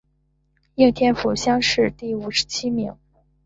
[0.73, 2.97] 应天府乡试第五十七名。